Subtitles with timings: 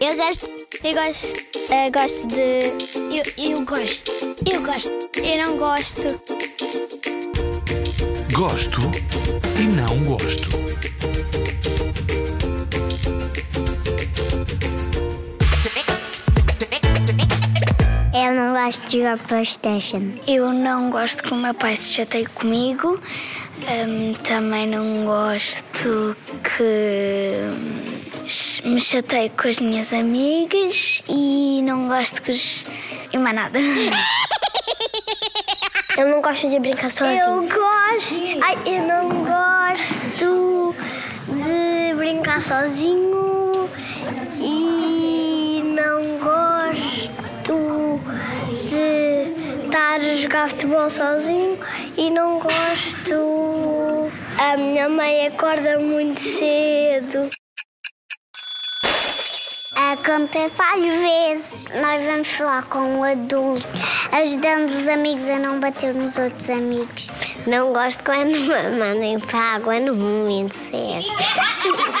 [0.00, 0.48] Eu gosto.
[0.82, 1.26] Eu gosto.
[1.70, 2.72] Eu gosto de.
[3.14, 4.10] Eu, eu gosto.
[4.50, 4.90] Eu gosto.
[5.18, 6.20] Eu não gosto.
[8.32, 8.80] Gosto
[9.56, 10.48] e não gosto.
[18.12, 20.12] Eu não gosto de jogar Playstation.
[20.26, 23.00] Eu não gosto que o meu pai se chateie comigo.
[23.70, 27.97] Hum, também não gosto que
[28.64, 32.66] me chateie com as minhas amigas e não gosto que os.
[33.12, 33.58] e mais nada.
[35.96, 37.18] Eu não gosto de brincar sozinho.
[37.18, 38.14] Eu gosto.
[38.42, 40.74] Ai, eu não gosto
[41.26, 43.68] de brincar sozinho
[44.38, 48.00] e não gosto
[48.68, 51.58] de estar a jogar futebol sozinho
[51.96, 54.10] e não gosto.
[54.38, 57.37] A minha mãe acorda muito cedo.
[59.78, 61.68] Acontece às vezes.
[61.80, 63.64] Nós vamos falar com um adulto,
[64.10, 67.08] ajudando os amigos a não bater nos outros amigos.
[67.46, 71.08] Não gosto quando me mandem para a água no momento certo.